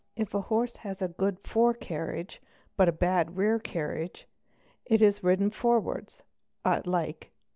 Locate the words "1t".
4.89-5.21